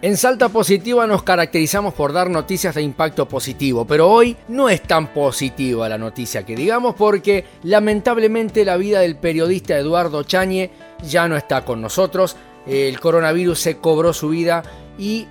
En 0.00 0.16
Salta 0.16 0.48
Positiva 0.48 1.08
nos 1.08 1.24
caracterizamos 1.24 1.92
por 1.92 2.12
dar 2.12 2.30
noticias 2.30 2.76
de 2.76 2.82
impacto 2.82 3.26
positivo, 3.26 3.84
pero 3.84 4.08
hoy 4.08 4.36
no 4.46 4.68
es 4.68 4.80
tan 4.82 5.12
positiva 5.12 5.88
la 5.88 5.98
noticia 5.98 6.46
que 6.46 6.54
digamos 6.54 6.94
porque 6.94 7.44
lamentablemente 7.64 8.64
la 8.64 8.76
vida 8.76 9.00
del 9.00 9.16
periodista 9.16 9.76
Eduardo 9.76 10.22
Chañe 10.22 10.70
ya 11.02 11.26
no 11.26 11.36
está 11.36 11.64
con 11.64 11.80
nosotros, 11.80 12.36
el 12.64 13.00
coronavirus 13.00 13.58
se 13.58 13.78
cobró 13.78 14.12
su 14.12 14.28
vida 14.28 14.62
y 14.98 15.26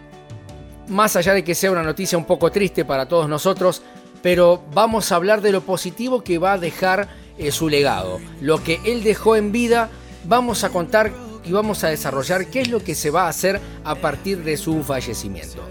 más 0.90 1.16
allá 1.16 1.34
de 1.34 1.46
que 1.46 1.56
sea 1.56 1.72
una 1.72 1.84
noticia 1.84 2.18
un 2.18 2.26
poco 2.26 2.52
triste 2.52 2.84
para 2.84 3.08
todos 3.08 3.30
nosotros, 3.30 3.84
pero 4.22 4.62
vamos 4.74 5.14
a 5.14 5.16
hablar 5.16 5.40
de 5.40 5.54
lo 5.54 5.62
positivo 5.62 6.26
que 6.26 6.40
va 6.40 6.54
a 6.54 6.58
dejar 6.58 7.08
eh, 7.38 7.54
su 7.54 7.70
legado. 7.70 8.20
Lo 8.42 8.62
que 8.62 8.82
él 8.84 9.02
dejó 9.02 9.38
en 9.38 9.54
vida, 9.54 9.90
vamos 10.26 10.66
a 10.66 10.70
contar 10.72 11.14
y 11.48 11.52
vamos 11.52 11.84
a 11.84 11.88
desarrollar 11.88 12.48
qué 12.48 12.62
es 12.62 12.70
lo 12.70 12.84
que 12.84 12.96
se 12.96 13.10
va 13.10 13.26
a 13.26 13.30
hacer 13.30 13.62
a 13.84 13.96
partir 13.96 14.44
de 14.44 14.58
su 14.58 14.84
fallecimiento. 14.84 15.64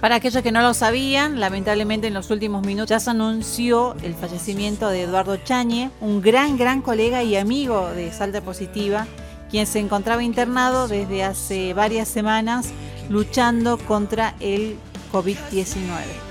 Para 0.00 0.16
aquellos 0.16 0.42
que 0.42 0.52
no 0.52 0.60
lo 0.60 0.74
sabían, 0.74 1.40
lamentablemente 1.40 2.08
en 2.08 2.14
los 2.14 2.30
últimos 2.30 2.64
minutos 2.64 2.90
ya 2.90 3.00
se 3.00 3.10
anunció 3.10 3.96
el 4.02 4.14
fallecimiento 4.14 4.88
de 4.88 5.02
Eduardo 5.02 5.36
Chañe, 5.38 5.90
un 6.00 6.20
gran, 6.20 6.58
gran 6.58 6.82
colega 6.82 7.22
y 7.22 7.36
amigo 7.36 7.88
de 7.90 8.12
Salta 8.12 8.42
Positiva, 8.42 9.06
quien 9.50 9.66
se 9.66 9.78
encontraba 9.78 10.22
internado 10.22 10.86
desde 10.86 11.24
hace 11.24 11.72
varias 11.72 12.08
semanas 12.08 12.68
luchando 13.08 13.78
contra 13.78 14.34
el 14.40 14.76
COVID-19. 15.12 15.72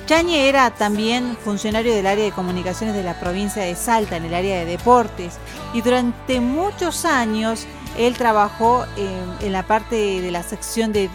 Chañe 0.05 0.47
era 0.47 0.69
también 0.69 1.35
funcionario 1.43 1.93
del 1.95 2.05
área 2.05 2.25
de 2.25 2.31
comunicaciones 2.31 2.95
de 2.95 3.03
la 3.03 3.19
provincia 3.19 3.63
de 3.63 3.75
Salta, 3.75 4.17
en 4.17 4.25
el 4.25 4.33
área 4.35 4.59
de 4.59 4.65
deportes, 4.65 5.39
y 5.73 5.81
durante 5.81 6.39
muchos 6.39 7.03
años 7.05 7.65
él 7.97 8.15
trabajó 8.17 8.85
en, 8.97 9.51
la 9.51 9.63
parte 9.63 10.21
de 10.21 10.31
la 10.31 10.43
sección 10.43 10.91
de, 10.91 11.09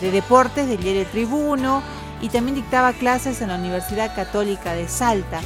deportes 0.00 0.68
del 0.68 0.78
diario 0.78 1.06
Tribuno 1.06 1.82
y 2.20 2.28
también 2.28 2.56
dictaba 2.56 2.92
clases 2.92 3.40
en 3.40 3.48
la 3.48 3.56
Universidad 3.56 4.14
Católica 4.14 4.74
de 4.74 4.88
Salta. 4.88 5.40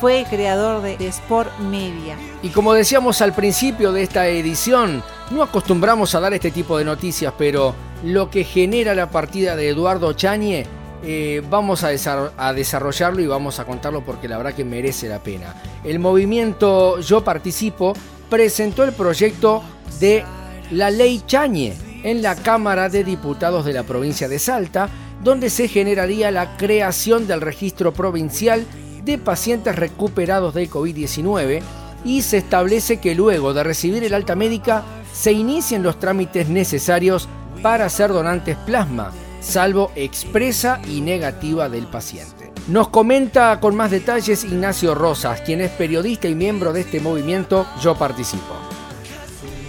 Fue 0.00 0.26
creador 0.28 0.82
de, 0.82 0.96
de 0.96 1.06
Sport 1.08 1.58
Media. 1.60 2.16
Y 2.42 2.48
como 2.50 2.74
decíamos 2.74 3.20
al 3.22 3.32
principio 3.32 3.92
de 3.92 4.02
esta 4.02 4.26
edición, 4.26 5.02
no 5.30 5.42
acostumbramos 5.42 6.14
a 6.14 6.20
dar 6.20 6.34
este 6.34 6.50
tipo 6.50 6.76
de 6.76 6.84
noticias, 6.84 7.32
pero 7.38 7.74
lo 8.02 8.28
que 8.28 8.44
genera 8.44 8.94
la 8.94 9.08
partida 9.10 9.56
de 9.56 9.68
Eduardo 9.68 10.12
Chañe, 10.12 10.66
eh, 11.06 11.42
vamos 11.50 11.84
a, 11.84 11.90
a, 12.38 12.52
desarrollarlo 12.54 13.20
y 13.20 13.26
vamos 13.26 13.58
a 13.58 13.64
contarlo 13.64 14.02
porque 14.02 14.26
la 14.26 14.38
verdad 14.38 14.54
que 14.54 14.64
merece 14.64 15.08
la 15.08 15.18
pena. 15.18 15.54
El 15.84 15.98
movimiento 15.98 16.98
Yo 17.00 17.22
Participo 17.22 17.94
presentó 18.34 18.82
el 18.82 18.90
proyecto 18.90 19.62
de 20.00 20.24
la 20.72 20.90
Ley 20.90 21.22
Chañe 21.24 21.72
en 22.02 22.20
la 22.20 22.34
Cámara 22.34 22.88
de 22.88 23.04
Diputados 23.04 23.64
de 23.64 23.72
la 23.72 23.84
provincia 23.84 24.26
de 24.26 24.40
Salta, 24.40 24.88
donde 25.22 25.50
se 25.50 25.68
generaría 25.68 26.32
la 26.32 26.56
creación 26.56 27.28
del 27.28 27.40
registro 27.40 27.92
provincial 27.94 28.66
de 29.04 29.18
pacientes 29.18 29.76
recuperados 29.76 30.52
de 30.52 30.68
COVID-19 30.68 31.62
y 32.04 32.22
se 32.22 32.38
establece 32.38 32.96
que 32.96 33.14
luego 33.14 33.54
de 33.54 33.62
recibir 33.62 34.02
el 34.02 34.14
alta 34.14 34.34
médica 34.34 34.82
se 35.12 35.30
inicien 35.30 35.84
los 35.84 36.00
trámites 36.00 36.48
necesarios 36.48 37.28
para 37.62 37.88
ser 37.88 38.12
donantes 38.12 38.56
plasma, 38.66 39.12
salvo 39.40 39.92
expresa 39.94 40.80
y 40.88 41.02
negativa 41.02 41.68
del 41.68 41.86
paciente. 41.86 42.43
Nos 42.68 42.88
comenta 42.88 43.60
con 43.60 43.76
más 43.76 43.90
detalles 43.90 44.42
Ignacio 44.42 44.94
Rosas, 44.94 45.42
quien 45.42 45.60
es 45.60 45.70
periodista 45.72 46.28
y 46.28 46.34
miembro 46.34 46.72
de 46.72 46.80
este 46.80 46.98
movimiento 46.98 47.66
Yo 47.82 47.94
Participo. 47.94 48.54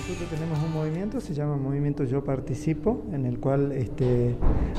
Nosotros 0.08 0.30
tenemos 0.30 0.64
un 0.64 0.72
movimiento, 0.72 1.20
se 1.20 1.34
llama 1.34 1.58
Movimiento 1.58 2.06
Yo 2.06 2.24
Participo, 2.24 3.04
en 3.12 3.26
el 3.26 3.38
cual 3.40 3.74
este, 3.74 4.36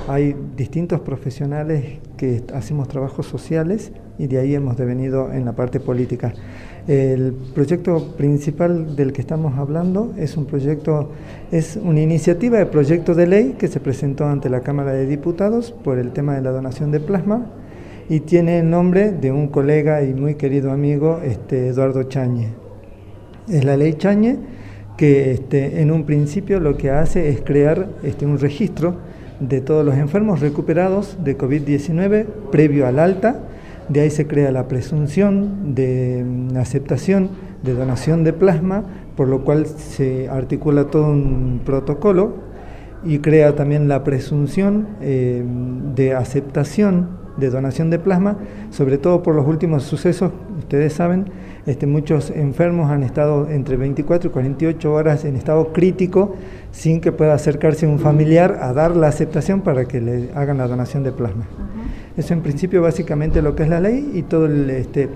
hay 0.08 0.34
distintos 0.56 1.00
profesionales 1.00 1.98
que 2.16 2.42
hacemos 2.54 2.88
trabajos 2.88 3.26
sociales 3.26 3.92
y 4.16 4.28
de 4.28 4.38
ahí 4.38 4.54
hemos 4.54 4.78
devenido 4.78 5.30
en 5.30 5.44
la 5.44 5.52
parte 5.52 5.78
política. 5.78 6.32
El 6.88 7.34
proyecto 7.54 8.14
principal 8.16 8.96
del 8.96 9.12
que 9.12 9.20
estamos 9.20 9.58
hablando 9.58 10.14
es 10.16 10.38
un 10.38 10.46
proyecto, 10.46 11.10
es 11.52 11.76
una 11.76 12.00
iniciativa 12.00 12.56
de 12.56 12.64
proyecto 12.64 13.14
de 13.14 13.26
ley 13.26 13.56
que 13.58 13.68
se 13.68 13.78
presentó 13.78 14.24
ante 14.24 14.48
la 14.48 14.60
Cámara 14.60 14.92
de 14.92 15.04
Diputados 15.04 15.72
por 15.84 15.98
el 15.98 16.12
tema 16.12 16.34
de 16.34 16.40
la 16.40 16.50
donación 16.50 16.90
de 16.92 17.00
plasma 17.00 17.50
y 18.08 18.20
tiene 18.20 18.60
el 18.60 18.70
nombre 18.70 19.12
de 19.12 19.32
un 19.32 19.48
colega 19.48 20.02
y 20.02 20.14
muy 20.14 20.34
querido 20.34 20.70
amigo, 20.70 21.20
este, 21.24 21.68
Eduardo 21.68 22.04
Chañe. 22.04 22.54
Es 23.48 23.64
la 23.64 23.76
ley 23.76 23.94
Chañe 23.94 24.38
que 24.96 25.32
este, 25.32 25.82
en 25.82 25.90
un 25.90 26.04
principio 26.04 26.60
lo 26.60 26.76
que 26.76 26.90
hace 26.90 27.28
es 27.28 27.42
crear 27.42 27.88
este, 28.02 28.26
un 28.26 28.38
registro 28.38 28.96
de 29.40 29.60
todos 29.60 29.84
los 29.84 29.96
enfermos 29.96 30.40
recuperados 30.40 31.18
de 31.22 31.36
COVID-19 31.36 32.24
previo 32.50 32.86
al 32.86 32.98
alta 32.98 33.42
de 33.88 34.00
ahí 34.00 34.10
se 34.10 34.26
crea 34.26 34.50
la 34.50 34.66
presunción 34.66 35.74
de 35.74 36.24
mm, 36.24 36.56
aceptación 36.56 37.30
de 37.62 37.74
donación 37.74 38.24
de 38.24 38.32
plasma, 38.32 38.84
por 39.16 39.28
lo 39.28 39.44
cual 39.44 39.66
se 39.66 40.28
articula 40.28 40.84
todo 40.84 41.10
un 41.10 41.60
protocolo 41.64 42.34
y 43.04 43.18
crea 43.18 43.54
también 43.54 43.88
la 43.88 44.02
presunción 44.02 44.88
eh, 45.00 45.44
de 45.94 46.14
aceptación 46.14 47.15
de 47.36 47.50
donación 47.50 47.90
de 47.90 47.98
plasma, 47.98 48.36
sobre 48.70 48.98
todo 48.98 49.22
por 49.22 49.34
los 49.34 49.46
últimos 49.46 49.82
sucesos, 49.82 50.32
ustedes 50.58 50.92
saben, 50.92 51.26
este, 51.66 51.86
muchos 51.86 52.30
enfermos 52.30 52.90
han 52.90 53.02
estado 53.02 53.48
entre 53.50 53.76
24 53.76 54.30
y 54.30 54.32
48 54.32 54.92
horas 54.92 55.24
en 55.24 55.36
estado 55.36 55.72
crítico 55.72 56.34
sin 56.70 57.00
que 57.00 57.12
pueda 57.12 57.34
acercarse 57.34 57.86
un 57.86 57.98
familiar 57.98 58.58
a 58.60 58.72
dar 58.72 58.96
la 58.96 59.08
aceptación 59.08 59.62
para 59.62 59.86
que 59.86 60.00
le 60.00 60.30
hagan 60.34 60.58
la 60.58 60.68
donación 60.68 61.02
de 61.02 61.12
plasma. 61.12 61.46
Eso 62.16 62.34
en 62.34 62.40
principio 62.40 62.82
básicamente 62.82 63.42
lo 63.42 63.54
que 63.54 63.64
es 63.64 63.68
la 63.68 63.80
ley 63.80 64.12
y 64.14 64.22
todo 64.22 64.46
el, 64.46 64.70
este, 64.70 65.08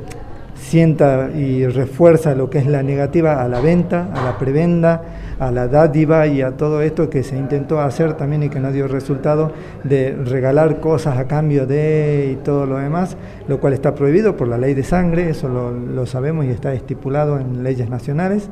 sienta 0.54 1.30
y 1.34 1.66
refuerza 1.66 2.34
lo 2.34 2.50
que 2.50 2.58
es 2.58 2.66
la 2.66 2.82
negativa 2.82 3.42
a 3.42 3.48
la 3.48 3.60
venta, 3.60 4.08
a 4.14 4.24
la 4.24 4.38
prebenda, 4.38 5.02
a 5.38 5.50
la 5.50 5.68
dádiva 5.68 6.26
y 6.26 6.42
a 6.42 6.52
todo 6.52 6.82
esto 6.82 7.08
que 7.08 7.22
se 7.22 7.36
intentó 7.36 7.80
hacer 7.80 8.14
también 8.14 8.42
y 8.42 8.48
que 8.50 8.60
no 8.60 8.70
dio 8.72 8.86
resultado 8.86 9.52
de 9.84 10.14
regalar 10.24 10.80
cosas 10.80 11.18
a 11.18 11.26
cambio 11.26 11.66
de 11.66 12.30
y 12.32 12.44
todo 12.44 12.66
lo 12.66 12.76
demás, 12.76 13.16
lo 13.48 13.58
cual 13.58 13.72
está 13.72 13.94
prohibido 13.94 14.36
por 14.36 14.48
la 14.48 14.58
ley 14.58 14.74
de 14.74 14.82
sangre, 14.82 15.30
eso 15.30 15.48
lo, 15.48 16.06
sabemos 16.06 16.44
y 16.44 16.50
está 16.50 16.72
estipulado 16.74 17.38
en 17.38 17.62
leyes 17.62 17.88
nacionales. 17.88 18.50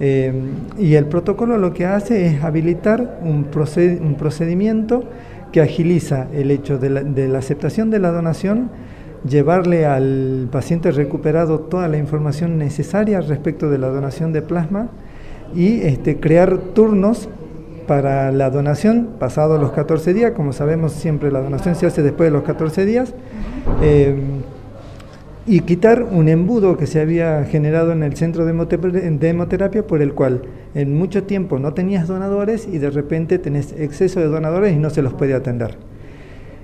Eh, 0.00 0.32
y 0.78 0.94
el 0.94 1.06
protocolo 1.06 1.58
lo 1.58 1.72
que 1.72 1.84
hace 1.84 2.26
es 2.26 2.44
habilitar 2.44 3.18
un, 3.22 3.48
un 4.00 4.14
procedimiento 4.14 5.04
que 5.52 5.60
agiliza 5.60 6.26
el 6.32 6.50
hecho 6.50 6.78
de 6.78 6.90
la, 6.90 7.38
aceptación 7.38 7.90
de 7.90 7.98
la 7.98 8.10
donación, 8.10 8.70
llevarle 9.28 9.86
al 9.86 10.48
paciente 10.50 10.90
recuperado 10.90 11.60
toda 11.60 11.88
la 11.88 11.98
información 11.98 12.58
necesaria 12.58 13.20
respecto 13.20 13.70
de 13.70 13.78
la 13.78 13.88
donación 13.88 14.32
de 14.32 14.42
plasma 14.42 14.88
y 15.54 15.80
este, 15.80 16.18
crear 16.20 16.58
turnos 16.58 17.28
para 17.86 18.30
la 18.32 18.50
donación 18.50 19.08
pasados 19.18 19.60
los 19.60 19.72
14 19.72 20.12
días, 20.12 20.32
como 20.32 20.52
sabemos 20.52 20.92
siempre 20.92 21.32
la 21.32 21.40
donación 21.40 21.74
se 21.74 21.86
hace 21.86 22.02
después 22.02 22.28
de 22.28 22.32
los 22.32 22.42
14 22.42 22.84
días. 22.84 23.14
Eh, 23.82 24.14
y 25.48 25.60
quitar 25.60 26.02
un 26.02 26.28
embudo 26.28 26.76
que 26.76 26.86
se 26.86 27.00
había 27.00 27.42
generado 27.44 27.92
en 27.92 28.02
el 28.02 28.14
centro 28.16 28.44
de 28.44 29.28
hemoterapia 29.30 29.86
por 29.86 30.02
el 30.02 30.12
cual 30.12 30.42
en 30.74 30.94
mucho 30.94 31.22
tiempo 31.22 31.58
no 31.58 31.72
tenías 31.72 32.06
donadores 32.06 32.68
y 32.70 32.76
de 32.76 32.90
repente 32.90 33.38
tenés 33.38 33.72
exceso 33.72 34.20
de 34.20 34.26
donadores 34.26 34.74
y 34.74 34.78
no 34.78 34.90
se 34.90 35.00
los 35.00 35.14
puede 35.14 35.32
atender. 35.32 35.76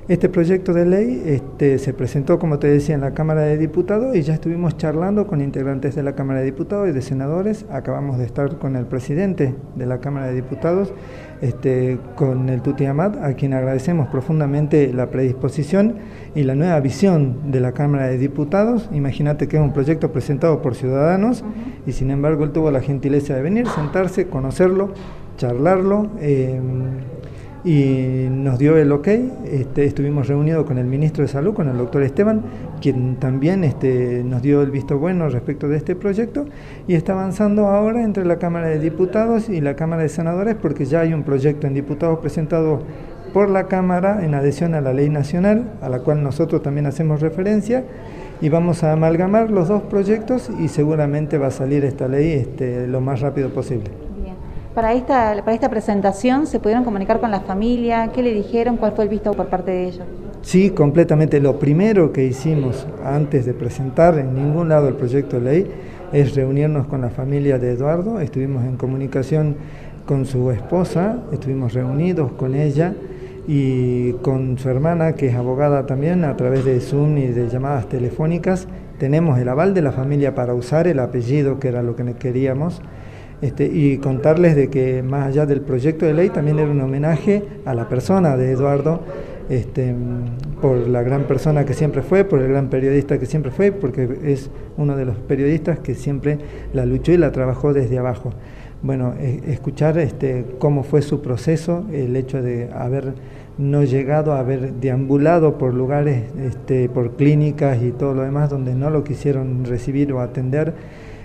Este 0.06 0.28
proyecto 0.28 0.74
de 0.74 0.84
ley 0.84 1.22
este, 1.24 1.78
se 1.78 1.94
presentó, 1.94 2.38
como 2.38 2.58
te 2.58 2.66
decía, 2.66 2.94
en 2.94 3.00
la 3.00 3.14
Cámara 3.14 3.40
de 3.40 3.56
Diputados 3.56 4.14
y 4.14 4.20
ya 4.20 4.34
estuvimos 4.34 4.76
charlando 4.76 5.26
con 5.26 5.40
integrantes 5.40 5.94
de 5.94 6.02
la 6.02 6.14
Cámara 6.14 6.40
de 6.40 6.44
Diputados 6.44 6.90
y 6.90 6.92
de 6.92 7.00
senadores. 7.00 7.64
Acabamos 7.70 8.18
de 8.18 8.26
estar 8.26 8.58
con 8.58 8.76
el 8.76 8.84
presidente 8.84 9.54
de 9.74 9.86
la 9.86 10.00
Cámara 10.00 10.26
de 10.26 10.34
Diputados, 10.34 10.92
este, 11.40 11.98
con 12.16 12.50
el 12.50 12.60
Tuti 12.60 12.84
Amat, 12.84 13.16
a 13.16 13.32
quien 13.32 13.54
agradecemos 13.54 14.08
profundamente 14.08 14.92
la 14.92 15.08
predisposición 15.08 15.94
y 16.34 16.42
la 16.42 16.54
nueva 16.54 16.78
visión 16.80 17.50
de 17.50 17.60
la 17.60 17.72
Cámara 17.72 18.06
de 18.06 18.18
Diputados. 18.18 18.90
Imagínate 18.92 19.48
que 19.48 19.56
es 19.56 19.62
un 19.62 19.72
proyecto 19.72 20.12
presentado 20.12 20.60
por 20.60 20.74
ciudadanos 20.74 21.44
y 21.86 21.92
sin 21.92 22.10
embargo 22.10 22.44
él 22.44 22.52
tuvo 22.52 22.70
la 22.70 22.82
gentileza 22.82 23.34
de 23.34 23.40
venir, 23.40 23.66
sentarse, 23.68 24.26
conocerlo, 24.26 24.92
charlarlo. 25.38 26.08
Eh, 26.20 26.60
y 27.64 28.26
nos 28.30 28.58
dio 28.58 28.76
el 28.76 28.92
ok. 28.92 29.08
Este, 29.44 29.84
estuvimos 29.84 30.28
reunidos 30.28 30.66
con 30.66 30.78
el 30.78 30.84
ministro 30.86 31.22
de 31.22 31.28
Salud, 31.28 31.54
con 31.54 31.68
el 31.68 31.78
doctor 31.78 32.02
Esteban, 32.02 32.42
quien 32.80 33.16
también 33.16 33.64
este, 33.64 34.22
nos 34.22 34.42
dio 34.42 34.60
el 34.62 34.70
visto 34.70 34.98
bueno 34.98 35.28
respecto 35.30 35.68
de 35.68 35.78
este 35.78 35.96
proyecto 35.96 36.44
y 36.86 36.94
está 36.94 37.12
avanzando 37.12 37.68
ahora 37.68 38.02
entre 38.02 38.24
la 38.26 38.38
Cámara 38.38 38.68
de 38.68 38.78
Diputados 38.78 39.48
y 39.48 39.60
la 39.60 39.76
Cámara 39.76 40.02
de 40.02 40.10
Senadores 40.10 40.56
porque 40.60 40.84
ya 40.84 41.00
hay 41.00 41.14
un 41.14 41.22
proyecto 41.22 41.66
en 41.66 41.74
diputados 41.74 42.18
presentado 42.18 42.82
por 43.32 43.48
la 43.48 43.66
Cámara 43.66 44.24
en 44.24 44.34
adhesión 44.34 44.74
a 44.74 44.80
la 44.80 44.92
ley 44.92 45.08
nacional, 45.08 45.72
a 45.80 45.88
la 45.88 46.00
cual 46.00 46.22
nosotros 46.22 46.62
también 46.62 46.86
hacemos 46.86 47.20
referencia 47.20 47.84
y 48.40 48.48
vamos 48.48 48.84
a 48.84 48.92
amalgamar 48.92 49.50
los 49.50 49.68
dos 49.68 49.82
proyectos 49.82 50.50
y 50.60 50.68
seguramente 50.68 51.38
va 51.38 51.46
a 51.46 51.50
salir 51.50 51.84
esta 51.84 52.08
ley 52.08 52.32
este, 52.32 52.86
lo 52.86 53.00
más 53.00 53.20
rápido 53.20 53.48
posible. 53.48 54.03
Para 54.74 54.92
esta, 54.92 55.36
para 55.44 55.54
esta 55.54 55.68
presentación, 55.70 56.48
¿se 56.48 56.58
pudieron 56.58 56.82
comunicar 56.82 57.20
con 57.20 57.30
la 57.30 57.38
familia? 57.40 58.10
¿Qué 58.12 58.24
le 58.24 58.34
dijeron? 58.34 58.76
¿Cuál 58.76 58.90
fue 58.92 59.04
el 59.04 59.10
visto 59.10 59.32
por 59.32 59.46
parte 59.46 59.70
de 59.70 59.84
ellos? 59.84 60.04
Sí, 60.42 60.70
completamente. 60.70 61.38
Lo 61.38 61.60
primero 61.60 62.12
que 62.12 62.24
hicimos 62.24 62.84
antes 63.04 63.46
de 63.46 63.54
presentar 63.54 64.18
en 64.18 64.34
ningún 64.34 64.68
lado 64.68 64.88
el 64.88 64.94
proyecto 64.94 65.38
de 65.38 65.42
ley 65.42 65.70
es 66.12 66.34
reunirnos 66.34 66.88
con 66.88 67.02
la 67.02 67.10
familia 67.10 67.56
de 67.60 67.70
Eduardo. 67.70 68.18
Estuvimos 68.18 68.64
en 68.64 68.76
comunicación 68.76 69.54
con 70.06 70.26
su 70.26 70.50
esposa, 70.50 71.18
estuvimos 71.30 71.72
reunidos 71.72 72.32
con 72.32 72.56
ella 72.56 72.94
y 73.46 74.14
con 74.14 74.58
su 74.58 74.68
hermana, 74.68 75.12
que 75.12 75.28
es 75.28 75.36
abogada 75.36 75.86
también, 75.86 76.24
a 76.24 76.36
través 76.36 76.64
de 76.64 76.80
Zoom 76.80 77.16
y 77.18 77.28
de 77.28 77.48
llamadas 77.48 77.88
telefónicas. 77.88 78.66
Tenemos 78.98 79.38
el 79.38 79.48
aval 79.48 79.72
de 79.72 79.82
la 79.82 79.92
familia 79.92 80.34
para 80.34 80.52
usar 80.52 80.88
el 80.88 80.98
apellido, 80.98 81.60
que 81.60 81.68
era 81.68 81.80
lo 81.82 81.94
que 81.94 82.14
queríamos. 82.14 82.82
Este, 83.44 83.66
y 83.66 83.98
contarles 83.98 84.56
de 84.56 84.70
que 84.70 85.02
más 85.02 85.26
allá 85.26 85.44
del 85.44 85.60
proyecto 85.60 86.06
de 86.06 86.14
ley 86.14 86.30
también 86.30 86.58
era 86.58 86.70
un 86.70 86.80
homenaje 86.80 87.42
a 87.66 87.74
la 87.74 87.90
persona 87.90 88.38
de 88.38 88.52
Eduardo, 88.52 89.02
este, 89.50 89.94
por 90.62 90.88
la 90.88 91.02
gran 91.02 91.24
persona 91.24 91.66
que 91.66 91.74
siempre 91.74 92.00
fue, 92.00 92.24
por 92.24 92.40
el 92.40 92.48
gran 92.48 92.70
periodista 92.70 93.18
que 93.18 93.26
siempre 93.26 93.50
fue, 93.50 93.70
porque 93.70 94.08
es 94.24 94.48
uno 94.78 94.96
de 94.96 95.04
los 95.04 95.16
periodistas 95.16 95.78
que 95.80 95.94
siempre 95.94 96.38
la 96.72 96.86
luchó 96.86 97.12
y 97.12 97.18
la 97.18 97.32
trabajó 97.32 97.74
desde 97.74 97.98
abajo. 97.98 98.32
Bueno, 98.80 99.12
e, 99.20 99.42
escuchar 99.48 99.98
este, 99.98 100.46
cómo 100.58 100.82
fue 100.82 101.02
su 101.02 101.20
proceso, 101.20 101.84
el 101.92 102.16
hecho 102.16 102.40
de 102.40 102.70
haber 102.72 103.12
no 103.58 103.84
llegado 103.84 104.32
haber 104.32 104.72
deambulado 104.72 105.58
por 105.58 105.74
lugares, 105.74 106.22
este, 106.42 106.88
por 106.88 107.16
clínicas 107.16 107.82
y 107.82 107.90
todo 107.90 108.14
lo 108.14 108.22
demás 108.22 108.48
donde 108.48 108.74
no 108.74 108.88
lo 108.88 109.04
quisieron 109.04 109.66
recibir 109.66 110.14
o 110.14 110.20
atender, 110.20 110.72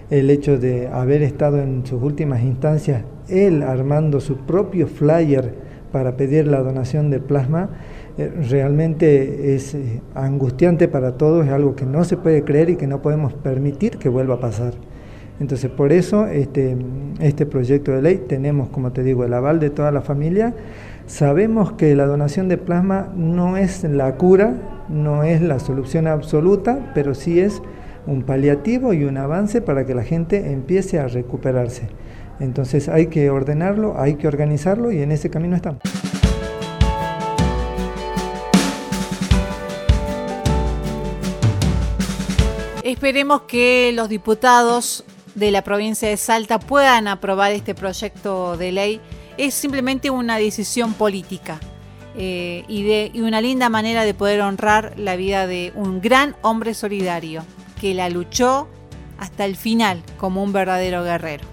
el 0.09 0.29
hecho 0.29 0.57
de 0.57 0.87
haber 0.87 1.21
estado 1.21 1.61
en 1.61 1.85
sus 1.85 2.01
últimas 2.01 2.41
instancias, 2.41 3.03
él 3.27 3.61
armando 3.61 4.19
su 4.19 4.37
propio 4.37 4.87
flyer 4.87 5.53
para 5.91 6.17
pedir 6.17 6.47
la 6.47 6.61
donación 6.61 7.09
de 7.09 7.19
plasma, 7.19 7.69
eh, 8.17 8.31
realmente 8.49 9.55
es 9.55 9.75
eh, 9.75 10.01
angustiante 10.15 10.87
para 10.87 11.17
todos, 11.17 11.45
es 11.45 11.51
algo 11.51 11.75
que 11.75 11.85
no 11.85 12.03
se 12.03 12.17
puede 12.17 12.43
creer 12.43 12.69
y 12.71 12.75
que 12.75 12.87
no 12.87 13.01
podemos 13.01 13.33
permitir 13.33 13.97
que 13.97 14.09
vuelva 14.09 14.35
a 14.35 14.39
pasar. 14.39 14.73
Entonces, 15.39 15.71
por 15.71 15.93
eso 15.93 16.27
este, 16.27 16.75
este 17.21 17.45
proyecto 17.45 17.93
de 17.93 18.01
ley 18.01 18.17
tenemos, 18.27 18.69
como 18.69 18.91
te 18.91 19.03
digo, 19.03 19.23
el 19.23 19.33
aval 19.33 19.59
de 19.59 19.69
toda 19.69 19.91
la 19.91 20.01
familia. 20.01 20.53
Sabemos 21.05 21.71
que 21.73 21.95
la 21.95 22.05
donación 22.05 22.49
de 22.49 22.57
plasma 22.57 23.11
no 23.15 23.55
es 23.55 23.83
la 23.85 24.15
cura, 24.15 24.55
no 24.89 25.23
es 25.23 25.41
la 25.41 25.59
solución 25.59 26.07
absoluta, 26.07 26.91
pero 26.93 27.15
sí 27.15 27.39
es 27.39 27.61
un 28.05 28.23
paliativo 28.23 28.93
y 28.93 29.03
un 29.03 29.17
avance 29.17 29.61
para 29.61 29.85
que 29.85 29.95
la 29.95 30.03
gente 30.03 30.51
empiece 30.51 30.99
a 30.99 31.07
recuperarse. 31.07 31.89
Entonces 32.39 32.87
hay 32.89 33.07
que 33.07 33.29
ordenarlo, 33.29 33.99
hay 33.99 34.15
que 34.15 34.27
organizarlo 34.27 34.91
y 34.91 35.01
en 35.01 35.11
ese 35.11 35.29
camino 35.29 35.55
estamos. 35.55 35.81
Esperemos 42.83 43.41
que 43.41 43.91
los 43.93 44.09
diputados 44.09 45.03
de 45.35 45.51
la 45.51 45.63
provincia 45.63 46.09
de 46.09 46.17
Salta 46.17 46.59
puedan 46.59 47.07
aprobar 47.07 47.51
este 47.51 47.75
proyecto 47.75 48.57
de 48.57 48.71
ley. 48.71 49.01
Es 49.37 49.53
simplemente 49.53 50.09
una 50.09 50.37
decisión 50.37 50.93
política 50.93 51.59
eh, 52.15 52.63
y, 52.67 53.21
una 53.21 53.41
linda 53.41 53.69
manera 53.69 54.03
de 54.03 54.13
poder 54.13 54.41
honrar 54.41 54.93
la 54.97 55.15
vida 55.15 55.45
de 55.45 55.71
un 55.75 56.01
gran 56.01 56.35
hombre 56.41 56.73
solidario 56.73 57.43
que 57.79 57.93
la 57.93 58.09
luchó 58.09 58.67
hasta 59.17 59.45
el 59.45 59.55
final 59.55 60.03
como 60.17 60.43
un 60.43 60.53
verdadero 60.53 61.03
guerrero. 61.03 61.47